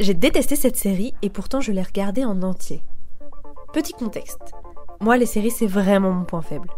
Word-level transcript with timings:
J'ai 0.00 0.14
détesté 0.14 0.54
cette 0.54 0.76
série 0.76 1.12
et 1.22 1.28
pourtant 1.28 1.60
je 1.60 1.72
l'ai 1.72 1.82
regardée 1.82 2.24
en 2.24 2.42
entier. 2.42 2.84
Petit 3.72 3.92
contexte. 3.92 4.38
Moi, 5.00 5.16
les 5.16 5.26
séries, 5.26 5.50
c'est 5.50 5.66
vraiment 5.66 6.12
mon 6.12 6.24
point 6.24 6.40
faible. 6.40 6.68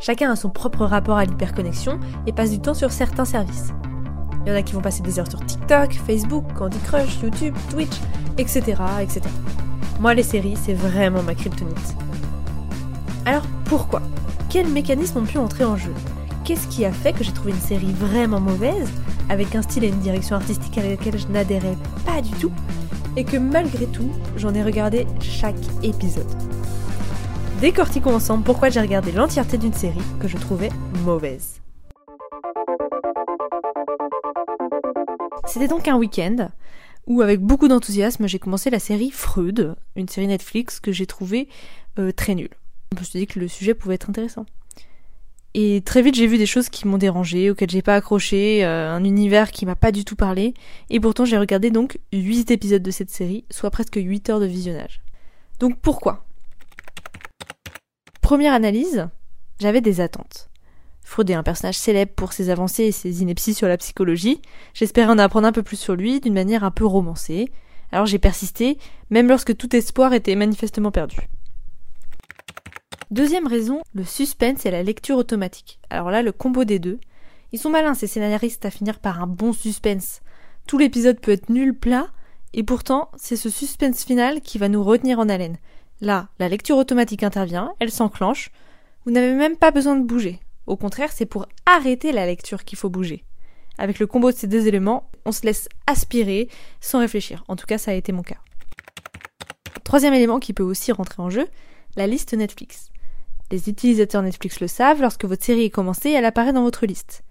Chacun 0.00 0.32
a 0.32 0.36
son 0.36 0.50
propre 0.50 0.84
rapport 0.84 1.16
à 1.16 1.24
l'hyperconnexion 1.24 2.00
et 2.26 2.32
passe 2.32 2.50
du 2.50 2.58
temps 2.58 2.74
sur 2.74 2.90
certains 2.90 3.24
services. 3.24 3.72
Il 4.44 4.48
y 4.48 4.52
en 4.52 4.56
a 4.56 4.62
qui 4.62 4.72
vont 4.72 4.80
passer 4.80 5.02
des 5.02 5.20
heures 5.20 5.30
sur 5.30 5.46
TikTok, 5.46 5.92
Facebook, 5.92 6.44
Candy 6.54 6.78
Crush, 6.80 7.20
YouTube, 7.22 7.54
Twitch, 7.70 8.00
etc. 8.36 8.82
etc. 9.00 9.20
Moi, 10.00 10.14
les 10.14 10.24
séries, 10.24 10.56
c'est 10.56 10.74
vraiment 10.74 11.22
ma 11.22 11.36
kryptonite. 11.36 11.94
Alors 13.26 13.46
pourquoi? 13.66 14.02
Quels 14.50 14.68
mécanismes 14.68 15.20
ont 15.20 15.24
pu 15.24 15.38
entrer 15.38 15.64
en 15.64 15.76
jeu? 15.76 15.94
Qu'est-ce 16.44 16.66
qui 16.66 16.84
a 16.84 16.90
fait 16.90 17.12
que 17.12 17.22
j'ai 17.22 17.32
trouvé 17.32 17.52
une 17.52 17.60
série 17.60 17.92
vraiment 17.92 18.40
mauvaise, 18.40 18.90
avec 19.28 19.54
un 19.54 19.62
style 19.62 19.84
et 19.84 19.88
une 19.88 20.00
direction 20.00 20.36
artistique 20.36 20.78
à 20.78 20.82
laquelle 20.82 21.18
je 21.18 21.26
n'adhérais 21.28 21.76
pas 22.04 22.20
du 22.22 22.30
tout, 22.32 22.52
et 23.16 23.24
que 23.24 23.36
malgré 23.36 23.86
tout, 23.86 24.10
j'en 24.36 24.54
ai 24.54 24.62
regardé 24.62 25.06
chaque 25.20 25.54
épisode 25.82 26.26
Décortiquons 27.60 28.14
ensemble 28.14 28.44
pourquoi 28.44 28.68
j'ai 28.68 28.80
regardé 28.80 29.12
l'entièreté 29.12 29.56
d'une 29.56 29.72
série 29.72 30.02
que 30.20 30.28
je 30.28 30.36
trouvais 30.36 30.68
mauvaise. 31.04 31.62
C'était 35.46 35.68
donc 35.68 35.88
un 35.88 35.96
week-end 35.96 36.50
où, 37.06 37.22
avec 37.22 37.40
beaucoup 37.40 37.66
d'enthousiasme, 37.66 38.26
j'ai 38.26 38.38
commencé 38.38 38.68
la 38.68 38.78
série 38.78 39.10
Freud, 39.10 39.74
une 39.94 40.08
série 40.08 40.26
Netflix 40.26 40.80
que 40.80 40.92
j'ai 40.92 41.06
trouvée 41.06 41.48
euh, 41.98 42.12
très 42.12 42.34
nulle. 42.34 42.50
Je 42.92 43.00
me 43.00 43.04
suis 43.04 43.18
dit 43.20 43.26
que 43.26 43.40
le 43.40 43.48
sujet 43.48 43.72
pouvait 43.72 43.94
être 43.94 44.10
intéressant. 44.10 44.44
Et 45.58 45.80
très 45.80 46.02
vite, 46.02 46.14
j'ai 46.14 46.26
vu 46.26 46.36
des 46.36 46.44
choses 46.44 46.68
qui 46.68 46.86
m'ont 46.86 46.98
dérangé, 46.98 47.48
auxquelles 47.48 47.70
j'ai 47.70 47.80
pas 47.80 47.94
accroché, 47.94 48.62
euh, 48.62 48.90
un 48.94 49.02
univers 49.04 49.50
qui 49.50 49.64
m'a 49.64 49.74
pas 49.74 49.90
du 49.90 50.04
tout 50.04 50.14
parlé, 50.14 50.52
et 50.90 51.00
pourtant 51.00 51.24
j'ai 51.24 51.38
regardé 51.38 51.70
donc 51.70 51.98
8 52.12 52.50
épisodes 52.50 52.82
de 52.82 52.90
cette 52.90 53.08
série, 53.08 53.46
soit 53.48 53.70
presque 53.70 53.96
8 53.96 54.28
heures 54.28 54.40
de 54.40 54.44
visionnage. 54.44 55.00
Donc 55.58 55.80
pourquoi? 55.80 56.26
Première 58.20 58.52
analyse, 58.52 59.08
j'avais 59.58 59.80
des 59.80 60.02
attentes. 60.02 60.50
Freud 61.00 61.30
est 61.30 61.34
un 61.34 61.42
personnage 61.42 61.78
célèbre 61.78 62.12
pour 62.14 62.34
ses 62.34 62.50
avancées 62.50 62.84
et 62.84 62.92
ses 62.92 63.22
inepties 63.22 63.54
sur 63.54 63.66
la 63.66 63.78
psychologie. 63.78 64.42
J'espérais 64.74 65.10
en 65.10 65.16
apprendre 65.16 65.46
un 65.46 65.52
peu 65.52 65.62
plus 65.62 65.80
sur 65.80 65.96
lui 65.96 66.20
d'une 66.20 66.34
manière 66.34 66.64
un 66.64 66.70
peu 66.70 66.84
romancée. 66.84 67.50
Alors 67.92 68.04
j'ai 68.04 68.18
persisté, 68.18 68.76
même 69.08 69.28
lorsque 69.28 69.56
tout 69.56 69.74
espoir 69.74 70.12
était 70.12 70.34
manifestement 70.34 70.90
perdu. 70.90 71.16
Deuxième 73.12 73.46
raison, 73.46 73.82
le 73.94 74.02
suspense 74.02 74.66
et 74.66 74.70
la 74.72 74.82
lecture 74.82 75.16
automatique. 75.16 75.78
Alors 75.90 76.10
là, 76.10 76.22
le 76.22 76.32
combo 76.32 76.64
des 76.64 76.80
deux. 76.80 76.98
Ils 77.52 77.58
sont 77.60 77.70
malins, 77.70 77.94
ces 77.94 78.08
scénaristes, 78.08 78.64
à 78.64 78.70
finir 78.70 78.98
par 78.98 79.22
un 79.22 79.28
bon 79.28 79.52
suspense. 79.52 80.22
Tout 80.66 80.76
l'épisode 80.76 81.20
peut 81.20 81.30
être 81.30 81.48
nul 81.48 81.72
plat, 81.72 82.08
et 82.52 82.64
pourtant, 82.64 83.10
c'est 83.16 83.36
ce 83.36 83.48
suspense 83.48 84.04
final 84.04 84.40
qui 84.40 84.58
va 84.58 84.68
nous 84.68 84.82
retenir 84.82 85.20
en 85.20 85.28
haleine. 85.28 85.58
Là, 86.00 86.28
la 86.40 86.48
lecture 86.48 86.78
automatique 86.78 87.22
intervient, 87.22 87.72
elle 87.78 87.92
s'enclenche. 87.92 88.50
Vous 89.04 89.12
n'avez 89.12 89.34
même 89.34 89.56
pas 89.56 89.70
besoin 89.70 89.94
de 89.94 90.04
bouger. 90.04 90.40
Au 90.66 90.76
contraire, 90.76 91.12
c'est 91.12 91.26
pour 91.26 91.46
arrêter 91.64 92.10
la 92.10 92.26
lecture 92.26 92.64
qu'il 92.64 92.76
faut 92.76 92.90
bouger. 92.90 93.24
Avec 93.78 94.00
le 94.00 94.08
combo 94.08 94.32
de 94.32 94.36
ces 94.36 94.48
deux 94.48 94.66
éléments, 94.66 95.08
on 95.24 95.30
se 95.30 95.46
laisse 95.46 95.68
aspirer 95.86 96.48
sans 96.80 96.98
réfléchir. 96.98 97.44
En 97.46 97.54
tout 97.54 97.66
cas, 97.66 97.78
ça 97.78 97.92
a 97.92 97.94
été 97.94 98.10
mon 98.10 98.22
cas. 98.22 98.38
Troisième 99.84 100.14
élément 100.14 100.40
qui 100.40 100.52
peut 100.52 100.64
aussi 100.64 100.90
rentrer 100.90 101.22
en 101.22 101.30
jeu, 101.30 101.46
la 101.94 102.08
liste 102.08 102.34
Netflix. 102.34 102.90
Les 103.50 103.68
utilisateurs 103.68 104.22
Netflix 104.22 104.60
le 104.60 104.66
savent, 104.66 105.00
lorsque 105.00 105.24
votre 105.24 105.44
série 105.44 105.64
est 105.64 105.70
commencée, 105.70 106.10
elle 106.10 106.24
apparaît 106.24 106.52
dans 106.52 106.64
votre 106.64 106.86
liste. 106.86 107.22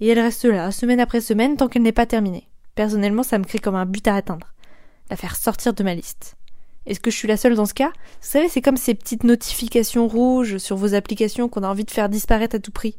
Et 0.00 0.08
elle 0.08 0.18
reste 0.18 0.44
là, 0.44 0.70
semaine 0.72 1.00
après 1.00 1.20
semaine, 1.20 1.56
tant 1.56 1.68
qu'elle 1.68 1.82
n'est 1.82 1.92
pas 1.92 2.06
terminée. 2.06 2.48
Personnellement, 2.74 3.22
ça 3.22 3.38
me 3.38 3.44
crée 3.44 3.58
comme 3.58 3.76
un 3.76 3.86
but 3.86 4.06
à 4.08 4.16
atteindre. 4.16 4.52
La 5.08 5.16
faire 5.16 5.36
sortir 5.36 5.72
de 5.72 5.82
ma 5.82 5.94
liste. 5.94 6.36
Est-ce 6.84 7.00
que 7.00 7.10
je 7.10 7.16
suis 7.16 7.28
la 7.28 7.36
seule 7.36 7.54
dans 7.54 7.66
ce 7.66 7.74
cas? 7.74 7.88
Vous 7.88 8.28
savez, 8.28 8.48
c'est 8.48 8.60
comme 8.60 8.76
ces 8.76 8.94
petites 8.94 9.24
notifications 9.24 10.06
rouges 10.06 10.58
sur 10.58 10.76
vos 10.76 10.94
applications 10.94 11.48
qu'on 11.48 11.64
a 11.64 11.68
envie 11.68 11.84
de 11.84 11.90
faire 11.90 12.08
disparaître 12.08 12.56
à 12.56 12.58
tout 12.60 12.70
prix. 12.70 12.98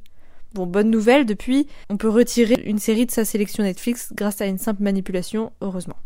Bon, 0.53 0.65
bonne 0.65 0.89
nouvelle, 0.89 1.25
depuis, 1.25 1.67
on 1.89 1.97
peut 1.97 2.09
retirer 2.09 2.61
une 2.65 2.79
série 2.79 3.05
de 3.05 3.11
sa 3.11 3.23
sélection 3.23 3.63
Netflix 3.63 4.11
grâce 4.13 4.41
à 4.41 4.45
une 4.45 4.57
simple 4.57 4.83
manipulation, 4.83 5.51
heureusement. 5.61 5.97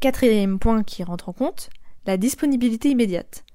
Quatrième 0.00 0.58
point 0.58 0.82
qui 0.82 1.04
rentre 1.04 1.28
en 1.28 1.32
compte, 1.32 1.70
la 2.06 2.16
disponibilité 2.16 2.90
immédiate. 2.90 3.45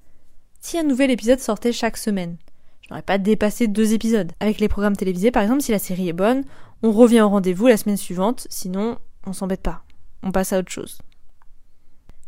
Si 0.64 0.78
un 0.78 0.84
nouvel 0.84 1.10
épisode 1.10 1.40
sortait 1.40 1.74
chaque 1.74 1.98
semaine, 1.98 2.38
je 2.82 2.90
n'aurais 2.90 3.02
pas 3.02 3.18
dépassé 3.18 3.68
deux 3.68 3.94
épisodes. 3.94 4.32
Avec 4.40 4.60
les 4.60 4.68
programmes 4.68 4.96
télévisés, 4.96 5.32
par 5.32 5.42
exemple, 5.42 5.64
si 5.64 5.72
la 5.72 5.80
série 5.80 6.08
est 6.08 6.14
bonne, 6.14 6.44
on 6.84 6.92
revient 6.92 7.22
au 7.22 7.30
rendez-vous 7.30 7.66
la 7.66 7.78
semaine 7.78 7.98
suivante, 7.98 8.46
sinon 8.52 9.00
on 9.26 9.34
s'embête 9.34 9.64
pas. 9.64 9.84
On 10.22 10.32
passe 10.32 10.54
à 10.54 10.60
autre 10.60 10.72
chose. 10.72 11.00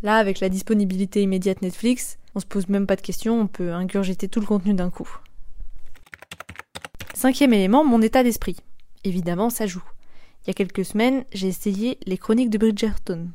Là, 0.02 0.18
avec 0.18 0.40
la 0.40 0.50
disponibilité 0.50 1.22
immédiate 1.22 1.62
Netflix, 1.62 2.18
on 2.34 2.40
se 2.40 2.48
pose 2.48 2.68
même 2.70 2.88
pas 2.88 2.96
de 2.96 3.02
questions, 3.02 3.40
on 3.40 3.48
peut 3.48 3.72
ingurgiter 3.72 4.28
tout 4.28 4.40
le 4.40 4.48
contenu 4.48 4.74
d'un 4.74 4.90
coup. 4.90 5.10
Cinquième 7.14 7.54
élément, 7.54 7.86
mon 7.86 8.02
état 8.02 8.24
d'esprit. 8.24 8.58
Évidemment, 9.04 9.52
ça 9.52 9.68
joue. 9.68 9.84
Il 10.42 10.48
y 10.48 10.52
a 10.52 10.56
quelques 10.56 10.86
semaines, 10.86 11.24
j'ai 11.34 11.50
essayé 11.50 12.00
les 12.08 12.18
chroniques 12.18 12.50
de 12.50 12.58
Bridgerton. 12.58 13.30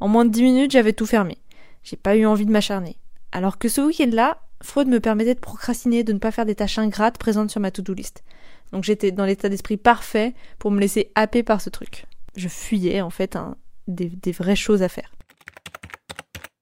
En 0.00 0.08
moins 0.08 0.24
de 0.24 0.30
dix 0.30 0.42
minutes, 0.42 0.70
j'avais 0.70 0.94
tout 0.94 1.06
fermé. 1.06 1.36
J'ai 1.82 1.96
pas 1.96 2.16
eu 2.16 2.24
envie 2.24 2.46
de 2.46 2.50
m'acharner. 2.50 2.96
Alors 3.32 3.58
que 3.58 3.68
ce 3.68 3.80
week-end-là, 3.80 4.42
Freud 4.62 4.88
me 4.88 5.00
permettait 5.00 5.34
de 5.34 5.40
procrastiner, 5.40 6.04
de 6.04 6.12
ne 6.12 6.18
pas 6.18 6.30
faire 6.30 6.46
des 6.46 6.54
tâches 6.54 6.78
ingrates 6.78 7.18
présentes 7.18 7.50
sur 7.50 7.60
ma 7.60 7.70
to-do 7.70 7.94
list. 7.94 8.24
Donc 8.72 8.84
j'étais 8.84 9.10
dans 9.10 9.24
l'état 9.24 9.48
d'esprit 9.48 9.76
parfait 9.76 10.34
pour 10.58 10.70
me 10.70 10.80
laisser 10.80 11.10
happer 11.14 11.42
par 11.42 11.60
ce 11.60 11.70
truc. 11.70 12.06
Je 12.36 12.48
fuyais 12.48 13.00
en 13.00 13.10
fait 13.10 13.36
des 13.88 14.32
vraies 14.32 14.56
choses 14.56 14.82
à 14.82 14.88
faire. 14.88 15.12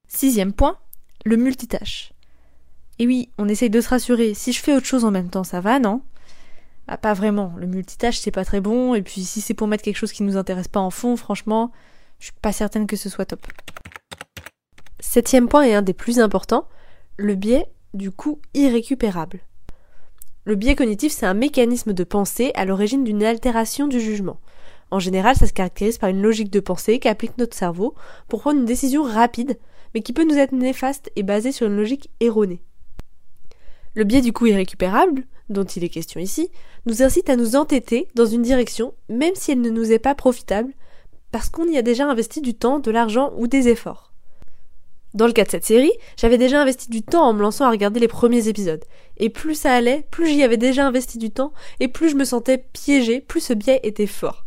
Sixième 0.06 0.52
point, 0.52 0.78
le 1.24 1.36
multitâche. 1.36 2.12
Et 2.98 3.06
oui, 3.06 3.30
on 3.38 3.48
essaye 3.48 3.70
de 3.70 3.80
se 3.80 3.88
rassurer. 3.88 4.34
Si 4.34 4.52
je 4.52 4.60
fais 4.60 4.74
autre 4.74 4.86
chose 4.86 5.04
en 5.04 5.10
même 5.10 5.30
temps, 5.30 5.44
ça 5.44 5.60
va, 5.60 5.78
non? 5.78 6.02
Bah 6.86 6.96
pas 6.96 7.12
vraiment. 7.12 7.52
Le 7.58 7.66
multitâche, 7.66 8.18
c'est 8.18 8.30
pas 8.30 8.44
très 8.44 8.60
bon. 8.60 8.94
Et 8.94 9.02
puis 9.02 9.24
si 9.24 9.40
c'est 9.40 9.54
pour 9.54 9.68
mettre 9.68 9.84
quelque 9.84 9.96
chose 9.96 10.12
qui 10.12 10.22
nous 10.22 10.36
intéresse 10.36 10.68
pas 10.68 10.80
en 10.80 10.90
fond, 10.90 11.16
franchement, 11.16 11.70
je 12.18 12.26
suis 12.26 12.34
pas 12.40 12.52
certaine 12.52 12.86
que 12.86 12.96
ce 12.96 13.08
soit 13.08 13.26
top. 13.26 13.46
Septième 15.00 15.48
point 15.48 15.62
et 15.62 15.74
un 15.74 15.82
des 15.82 15.92
plus 15.92 16.18
importants, 16.20 16.66
le 17.16 17.34
biais 17.34 17.66
du 17.94 18.10
coup 18.10 18.40
irrécupérable. 18.54 19.40
Le 20.44 20.54
biais 20.54 20.74
cognitif, 20.74 21.12
c'est 21.12 21.26
un 21.26 21.34
mécanisme 21.34 21.92
de 21.92 22.04
pensée 22.04 22.52
à 22.54 22.64
l'origine 22.64 23.04
d'une 23.04 23.22
altération 23.22 23.86
du 23.86 24.00
jugement. 24.00 24.40
En 24.90 24.98
général, 24.98 25.36
ça 25.36 25.46
se 25.46 25.52
caractérise 25.52 25.98
par 25.98 26.08
une 26.08 26.22
logique 26.22 26.50
de 26.50 26.60
pensée 26.60 26.98
qu'applique 26.98 27.36
notre 27.38 27.56
cerveau 27.56 27.94
pour 28.28 28.40
prendre 28.40 28.58
une 28.58 28.64
décision 28.64 29.02
rapide 29.02 29.58
mais 29.94 30.02
qui 30.02 30.12
peut 30.12 30.24
nous 30.24 30.36
être 30.36 30.52
néfaste 30.52 31.10
et 31.16 31.22
basé 31.22 31.52
sur 31.52 31.66
une 31.66 31.76
logique 31.76 32.10
erronée. 32.20 32.62
Le 33.94 34.04
biais 34.04 34.20
du 34.20 34.32
coup 34.32 34.46
irrécupérable, 34.46 35.24
dont 35.48 35.64
il 35.64 35.84
est 35.84 35.88
question 35.88 36.20
ici, 36.20 36.50
nous 36.86 37.02
incite 37.02 37.30
à 37.30 37.36
nous 37.36 37.56
entêter 37.56 38.08
dans 38.14 38.26
une 38.26 38.42
direction, 38.42 38.94
même 39.08 39.34
si 39.34 39.52
elle 39.52 39.60
ne 39.60 39.70
nous 39.70 39.92
est 39.92 39.98
pas 39.98 40.14
profitable, 40.14 40.72
parce 41.32 41.48
qu'on 41.48 41.66
y 41.66 41.78
a 41.78 41.82
déjà 41.82 42.06
investi 42.06 42.40
du 42.40 42.54
temps, 42.54 42.78
de 42.78 42.90
l'argent 42.90 43.32
ou 43.36 43.46
des 43.46 43.68
efforts. 43.68 44.07
Dans 45.18 45.26
le 45.26 45.32
cas 45.32 45.42
de 45.42 45.50
cette 45.50 45.64
série, 45.64 45.90
j'avais 46.16 46.38
déjà 46.38 46.62
investi 46.62 46.90
du 46.90 47.02
temps 47.02 47.24
en 47.24 47.32
me 47.32 47.42
lançant 47.42 47.64
à 47.64 47.70
regarder 47.70 47.98
les 47.98 48.06
premiers 48.06 48.46
épisodes. 48.46 48.84
Et 49.16 49.30
plus 49.30 49.56
ça 49.56 49.72
allait, 49.72 50.06
plus 50.12 50.28
j'y 50.28 50.44
avais 50.44 50.56
déjà 50.56 50.86
investi 50.86 51.18
du 51.18 51.32
temps, 51.32 51.52
et 51.80 51.88
plus 51.88 52.10
je 52.10 52.14
me 52.14 52.24
sentais 52.24 52.58
piégée, 52.72 53.20
plus 53.20 53.40
ce 53.40 53.52
biais 53.52 53.80
était 53.82 54.06
fort. 54.06 54.44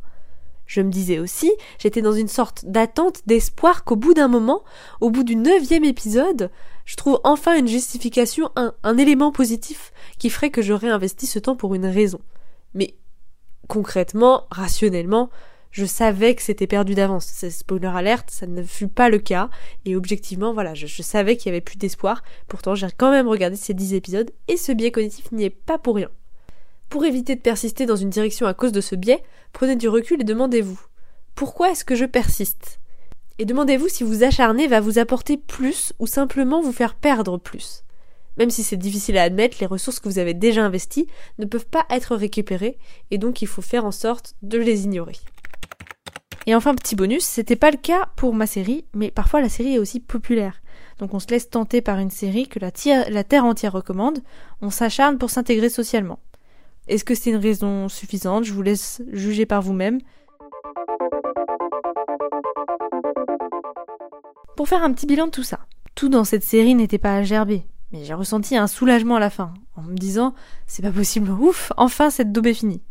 Je 0.68 0.80
me 0.80 0.90
disais 0.90 1.20
aussi, 1.20 1.52
j'étais 1.78 2.02
dans 2.02 2.14
une 2.14 2.30
sorte 2.30 2.64
d'attente, 2.64 3.20
d'espoir 3.26 3.84
qu'au 3.84 3.98
bout 3.98 4.14
d'un 4.14 4.30
moment, 4.30 4.64
au 5.02 5.10
bout 5.10 5.26
du 5.26 5.36
neuvième 5.36 5.84
épisode, 5.84 6.50
je 6.86 6.96
trouve 6.96 7.20
enfin 7.26 7.58
une 7.58 7.68
justification, 7.68 8.50
un, 8.56 8.74
un 8.84 8.98
élément 8.98 9.34
positif 9.34 9.92
qui 10.20 10.30
ferait 10.30 10.52
que 10.52 10.62
j'aurais 10.62 10.88
investi 10.88 11.28
ce 11.28 11.40
temps 11.40 11.58
pour 11.58 11.76
une 11.76 11.86
raison. 11.86 12.22
Mais 12.76 12.96
concrètement, 13.68 14.48
rationnellement, 14.50 15.32
je 15.72 15.86
savais 15.86 16.36
que 16.36 16.42
c'était 16.42 16.68
perdu 16.68 16.96
d'avance. 16.96 17.26
C'est 17.26 17.50
spoiler 17.50 17.88
alerte, 17.88 18.30
ça 18.30 18.48
ne 18.48 18.64
fut 18.64 18.88
pas 18.88 19.10
le 19.10 19.20
cas. 19.20 19.50
Et 19.86 19.96
objectivement, 19.96 20.54
voilà, 20.54 20.74
je, 20.74 21.02
savais 21.02 21.38
qu'il 21.38 21.48
y 21.48 21.54
avait 21.54 21.62
plus 21.62 21.78
d'espoir. 21.78 22.24
Pourtant, 22.48 22.76
j'ai 22.76 22.88
quand 22.96 23.12
même 23.12 23.28
regardé 23.28 23.56
ces 23.56 23.74
dix 23.74 23.94
épisodes 23.94 24.32
et 24.48 24.58
ce 24.58 24.72
biais 24.72 24.92
cognitif 24.92 25.32
n'y 25.32 25.46
est 25.46 25.50
pas 25.50 25.78
pour 25.78 25.96
rien. 25.96 26.10
Pour 26.90 27.06
éviter 27.06 27.36
de 27.36 27.42
persister 27.42 27.86
dans 27.86 27.96
une 27.96 28.10
direction 28.10 28.48
à 28.48 28.54
cause 28.54 28.74
de 28.74 28.82
ce 28.82 28.96
biais, 28.96 29.24
prenez 29.54 29.76
du 29.76 29.88
recul 29.88 30.22
et 30.22 30.26
demandez-vous 30.26 30.80
pourquoi 31.36 31.72
est-ce 31.72 31.86
que 31.86 31.96
je 31.96 32.06
persiste? 32.06 32.80
Et 33.40 33.46
demandez-vous 33.46 33.88
si 33.88 34.04
vous 34.04 34.24
acharner 34.24 34.68
va 34.68 34.80
vous 34.80 35.00
apporter 35.00 35.38
plus 35.38 35.94
ou 36.00 36.06
simplement 36.06 36.62
vous 36.62 36.72
faire 36.72 36.96
perdre 36.96 37.38
plus. 37.38 37.84
Même 38.38 38.52
si 38.52 38.64
c'est 38.64 38.78
difficile 38.78 39.18
à 39.18 39.24
admettre, 39.24 39.58
les 39.60 39.66
ressources 39.66 40.00
que 40.00 40.08
vous 40.08 40.20
avez 40.20 40.34
déjà 40.34 40.64
investies 40.64 41.08
ne 41.40 41.46
peuvent 41.46 41.66
pas 41.66 41.86
être 41.90 42.16
récupérées 42.16 42.78
et 43.10 43.18
donc 43.18 43.42
il 43.42 43.48
faut 43.48 43.62
faire 43.62 43.86
en 43.86 43.92
sorte 43.92 44.36
de 44.42 44.60
les 44.60 44.84
ignorer. 44.84 45.16
Et 46.48 46.56
enfin, 46.56 46.74
petit 46.74 46.96
bonus, 46.96 47.24
c'était 47.24 47.56
pas 47.56 47.72
le 47.72 47.78
cas 47.78 48.10
pour 48.16 48.34
ma 48.34 48.48
série, 48.48 48.86
mais 48.94 49.12
parfois 49.12 49.42
la 49.42 49.50
série 49.50 49.76
est 49.76 49.80
aussi 49.80 50.00
populaire. 50.00 50.62
Donc 50.98 51.14
on 51.14 51.20
se 51.20 51.28
laisse 51.28 51.50
tenter 51.50 51.82
par 51.82 52.00
une 52.00 52.10
série 52.10 52.48
que 52.48 52.60
la, 52.60 52.72
Terre 52.72 53.46
entière 53.46 53.74
recommande, 53.74 54.20
on 54.62 54.70
s'acharne 54.70 55.18
pour 55.18 55.30
s'intégrer 55.30 55.70
socialement. 55.70 56.20
Est-ce 56.88 57.06
que 57.06 57.16
c'est 57.16 57.30
une 57.30 57.38
raison 57.38 57.90
suffisante? 57.90 58.44
Je 58.44 58.54
vous 58.54 58.62
laisse 58.62 59.02
juger 59.12 59.46
par 59.46 59.62
vous-même. 59.62 60.00
Pour 64.58 64.68
faire 64.68 64.84
un 64.84 64.92
petit 64.92 65.06
bilan 65.06 65.28
de 65.28 65.32
tout 65.32 65.44
ça, 65.44 65.60
tout 65.96 66.10
dans 66.10 66.24
cette 66.24 66.44
série 66.44 66.76
n'était 66.76 66.98
pas 66.98 67.16
à 67.16 67.24
gerber, 67.24 67.66
mais 67.92 68.04
j'ai 68.04 68.14
ressenti 68.14 68.58
un 68.58 68.68
soulagement 68.68 69.16
à 69.16 69.20
la 69.20 69.30
fin, 69.30 69.54
en 69.76 69.84
me 69.84 69.96
disant 69.96 70.34
c'est 70.68 70.82
pas 70.82 70.92
possible, 70.92 71.32
ouf, 71.32 71.72
enfin 71.78 72.10
cette 72.10 72.32
daube 72.32 72.48
est 72.48 72.54
finie. 72.54 72.82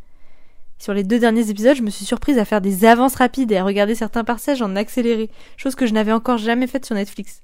Sur 0.81 0.95
les 0.95 1.05
deux 1.05 1.19
derniers 1.19 1.51
épisodes, 1.51 1.77
je 1.77 1.83
me 1.83 1.91
suis 1.91 2.07
surprise 2.07 2.39
à 2.39 2.47
faire 2.47 2.63
des 2.63 2.87
avances 2.87 3.17
rapides 3.17 3.53
et 3.53 3.59
à 3.59 3.65
regarder 3.65 3.95
certains 3.95 4.25
passages 4.25 4.63
en 4.63 4.77
accéléré, 4.77 5.29
chose 5.59 5.75
que 5.75 5.85
je 5.85 5.93
n'avais 5.93 6.11
encore 6.11 6.39
jamais 6.39 6.67
faite 6.67 6.87
sur 6.87 6.95
Netflix. 6.95 7.43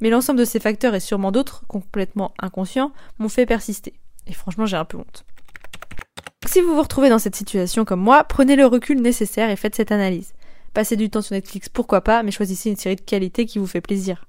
Mais 0.00 0.08
l'ensemble 0.08 0.38
de 0.38 0.44
ces 0.44 0.60
facteurs 0.60 0.94
et 0.94 1.00
sûrement 1.00 1.32
d'autres, 1.32 1.64
complètement 1.66 2.32
inconscients, 2.38 2.92
m'ont 3.18 3.28
fait 3.28 3.44
persister. 3.44 3.94
Et 4.28 4.32
franchement, 4.32 4.66
j'ai 4.66 4.76
un 4.76 4.84
peu 4.84 4.98
honte. 4.98 5.24
Si 6.46 6.60
vous 6.60 6.76
vous 6.76 6.82
retrouvez 6.82 7.08
dans 7.08 7.18
cette 7.18 7.34
situation 7.34 7.84
comme 7.84 8.00
moi, 8.00 8.22
prenez 8.22 8.54
le 8.54 8.66
recul 8.66 9.02
nécessaire 9.02 9.50
et 9.50 9.56
faites 9.56 9.74
cette 9.74 9.90
analyse. 9.90 10.32
Passez 10.72 10.94
du 10.94 11.10
temps 11.10 11.22
sur 11.22 11.34
Netflix, 11.34 11.68
pourquoi 11.68 12.02
pas, 12.02 12.22
mais 12.22 12.30
choisissez 12.30 12.70
une 12.70 12.76
série 12.76 12.94
de 12.94 13.00
qualité 13.00 13.46
qui 13.46 13.58
vous 13.58 13.66
fait 13.66 13.80
plaisir. 13.80 14.26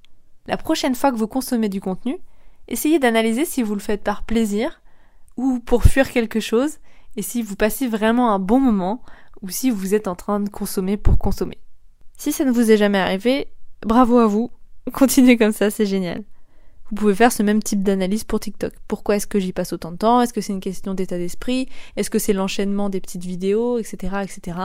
La 0.48 0.58
prochaine 0.58 0.96
fois 0.96 1.12
que 1.12 1.18
vous 1.18 1.28
consommez 1.28 1.70
du 1.70 1.80
contenu, 1.80 2.18
essayez 2.68 2.98
d'analyser 2.98 3.46
si 3.46 3.62
vous 3.62 3.76
le 3.76 3.82
faites 3.82 4.02
par 4.02 4.24
plaisir 4.24 4.82
ou 5.36 5.60
pour 5.60 5.84
fuir 5.84 6.12
quelque 6.12 6.40
chose 6.40 6.80
et 7.18 7.22
si 7.22 7.42
vous 7.42 7.56
passez 7.56 7.88
vraiment 7.88 8.32
un 8.32 8.40
bon 8.40 8.60
moment 8.60 9.02
ou 9.42 9.50
si 9.50 9.70
vous 9.70 9.94
êtes 9.94 10.08
en 10.08 10.16
train 10.16 10.40
de 10.40 10.50
consommer 10.50 10.98
pour 10.98 11.18
consommer. 11.18 11.58
Si 12.18 12.32
ça 12.32 12.46
ne 12.46 12.52
vous 12.52 12.72
est 12.72 12.78
jamais 12.78 13.00
arrivé, 13.00 13.48
bravo 13.82 14.20
à 14.20 14.28
vous, 14.28 14.52
continuez 14.94 15.38
comme 15.38 15.52
ça, 15.52 15.70
c'est 15.70 15.86
génial. 15.86 16.24
Vous 16.90 16.96
pouvez 16.96 17.16
faire 17.16 17.34
ce 17.34 17.44
même 17.44 17.62
type 17.62 17.84
d'analyse 17.84 18.24
pour 18.24 18.40
TikTok. 18.40 18.74
Pourquoi 18.88 19.18
est-ce 19.18 19.28
que 19.28 19.40
j'y 19.40 19.52
passe 19.52 19.74
autant 19.74 19.92
de 19.92 19.98
temps? 19.98 20.22
Est-ce 20.22 20.32
que 20.32 20.40
c'est 20.40 20.54
une 20.54 20.62
question 20.62 20.94
d'état 20.94 21.18
d'esprit? 21.18 21.68
Est-ce 21.98 22.10
que 22.10 22.20
c'est 22.20 22.32
l'enchaînement 22.32 22.90
des 22.90 23.02
petites 23.02 23.26
vidéos, 23.26 23.78
etc., 23.78 24.24
etc. 24.24 24.58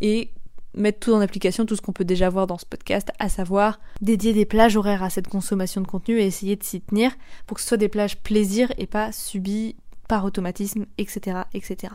Et 0.00 0.30
mettre 0.74 1.00
tout 1.00 1.12
en 1.12 1.20
application, 1.20 1.64
tout 1.64 1.76
ce 1.76 1.80
qu'on 1.80 1.92
peut 1.92 2.04
déjà 2.04 2.28
voir 2.28 2.46
dans 2.46 2.58
ce 2.58 2.66
podcast, 2.66 3.10
à 3.18 3.28
savoir 3.28 3.80
dédier 4.00 4.32
des 4.32 4.44
plages 4.44 4.76
horaires 4.76 5.02
à 5.02 5.10
cette 5.10 5.28
consommation 5.28 5.80
de 5.80 5.86
contenu 5.86 6.18
et 6.18 6.26
essayer 6.26 6.56
de 6.56 6.62
s'y 6.62 6.80
tenir 6.80 7.12
pour 7.46 7.56
que 7.56 7.62
ce 7.62 7.68
soit 7.68 7.76
des 7.76 7.88
plages 7.88 8.18
plaisir 8.18 8.72
et 8.76 8.86
pas 8.86 9.12
subies 9.12 9.76
automatisme, 10.20 10.86
etc., 10.98 11.38
etc. 11.54 11.94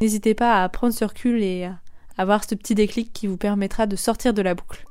N'hésitez 0.00 0.34
pas 0.34 0.62
à 0.62 0.68
prendre 0.68 0.92
ce 0.92 1.04
recul 1.04 1.42
et 1.42 1.64
à 1.64 1.78
avoir 2.18 2.44
ce 2.44 2.54
petit 2.54 2.74
déclic 2.74 3.12
qui 3.12 3.26
vous 3.26 3.36
permettra 3.36 3.86
de 3.86 3.96
sortir 3.96 4.32
de 4.32 4.42
la 4.42 4.54
boucle. 4.54 4.84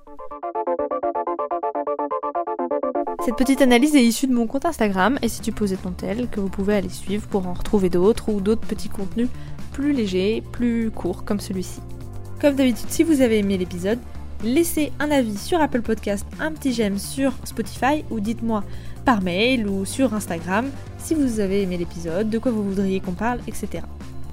Cette 3.24 3.38
petite 3.38 3.62
analyse 3.62 3.95
est 3.95 4.06
issue 4.06 4.27
de 4.27 4.33
mon 4.33 4.45
compte 4.45 4.66
Instagram 4.66 5.18
et 5.22 5.30
si 5.30 5.42
tu 5.42 5.51
posais 5.51 5.77
ton 5.77 5.92
tel, 5.92 6.30
que 6.30 6.39
vous 6.39 6.50
pouvez 6.50 6.75
aller 6.75 6.89
suivre 6.89 7.27
pour 7.27 7.48
en 7.48 7.54
retrouver 7.54 7.89
d'autres 7.89 8.30
ou 8.30 8.39
d'autres 8.39 8.68
petits 8.68 8.89
contenus 8.89 9.30
plus 9.71 9.94
légers, 9.94 10.44
plus 10.51 10.92
courts 10.92 11.25
comme 11.25 11.39
celui-ci. 11.39 11.80
Comme 12.39 12.56
d'habitude, 12.56 12.89
si 12.89 13.04
vous 13.04 13.21
avez 13.21 13.39
aimé 13.39 13.57
l'épisode, 13.57 14.00
laissez 14.44 14.92
un 15.00 15.12
avis 15.12 15.38
sur 15.38 15.60
Apple 15.62 15.82
Podcast, 15.82 16.26
un 16.40 16.52
petit 16.52 16.74
j'aime 16.74 16.98
sur 16.98 17.34
Spotify 17.44 18.04
ou 18.10 18.20
dites-moi 18.20 18.64
par 19.06 19.22
mail 19.22 19.68
ou 19.68 19.86
sur 19.86 20.14
Instagram 20.14 20.70
si 20.98 21.14
vous 21.14 21.40
avez 21.40 21.62
aimé 21.62 21.78
l'épisode, 21.78 22.30
de 22.30 22.40
quoi 22.40 22.52
vous 22.52 22.64
voudriez 22.64 23.00
qu'on 23.00 23.12
parle, 23.12 23.40
etc. 23.48 23.84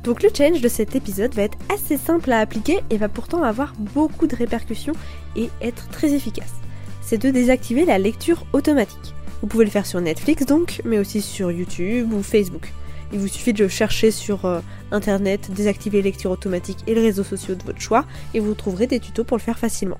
Donc 0.04 0.22
le 0.22 0.30
challenge 0.34 0.60
de 0.60 0.68
cet 0.68 0.96
épisode 0.96 1.34
va 1.34 1.42
être 1.42 1.58
assez 1.72 1.96
simple 1.96 2.32
à 2.32 2.40
appliquer 2.40 2.80
et 2.90 2.96
va 2.96 3.08
pourtant 3.08 3.42
avoir 3.42 3.74
beaucoup 3.78 4.26
de 4.26 4.34
répercussions 4.34 4.94
et 5.36 5.50
être 5.60 5.88
très 5.88 6.12
efficace. 6.14 6.54
C'est 7.02 7.18
de 7.18 7.30
désactiver 7.30 7.84
la 7.84 7.98
lecture 7.98 8.44
automatique. 8.52 9.14
Vous 9.42 9.48
pouvez 9.48 9.64
le 9.64 9.70
faire 9.70 9.86
sur 9.86 10.00
Netflix 10.00 10.46
donc, 10.46 10.80
mais 10.84 10.98
aussi 10.98 11.20
sur 11.20 11.50
YouTube 11.50 12.12
ou 12.12 12.22
Facebook. 12.22 12.72
Il 13.12 13.18
vous 13.18 13.28
suffit 13.28 13.52
de 13.52 13.68
chercher 13.68 14.10
sur 14.10 14.46
euh, 14.46 14.60
internet, 14.90 15.50
désactiver 15.50 16.00
lecture 16.00 16.30
automatique 16.30 16.78
et 16.86 16.94
les 16.94 17.02
réseaux 17.02 17.24
sociaux 17.24 17.54
de 17.54 17.62
votre 17.62 17.80
choix 17.80 18.06
et 18.32 18.40
vous 18.40 18.54
trouverez 18.54 18.86
des 18.86 19.00
tutos 19.00 19.24
pour 19.24 19.36
le 19.36 19.42
faire 19.42 19.58
facilement. 19.58 19.98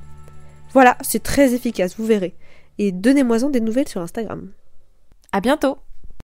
Voilà, 0.72 0.96
c'est 1.02 1.22
très 1.22 1.52
efficace, 1.52 1.96
vous 1.98 2.06
verrez. 2.06 2.34
Et 2.78 2.90
donnez-moi-en 2.90 3.50
des 3.50 3.60
nouvelles 3.60 3.88
sur 3.88 4.00
Instagram. 4.00 4.50
À 5.32 5.40
bientôt 5.40 5.76